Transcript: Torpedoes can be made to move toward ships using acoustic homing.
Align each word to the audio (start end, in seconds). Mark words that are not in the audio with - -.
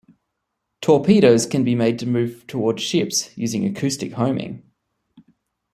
Torpedoes 0.81 1.45
can 1.45 1.63
be 1.63 1.75
made 1.75 1.99
to 1.99 2.07
move 2.07 2.47
toward 2.47 2.79
ships 2.79 3.37
using 3.37 3.67
acoustic 3.67 4.13
homing. 4.13 4.63